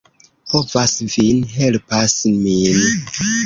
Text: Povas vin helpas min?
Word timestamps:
Povas 0.53 0.95
vin 1.17 1.45
helpas 1.59 2.19
min? 2.41 2.85